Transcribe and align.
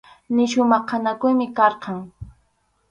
Nisyu 0.35 0.61
maqanakuymi 0.71 1.47
karqan. 1.57 1.97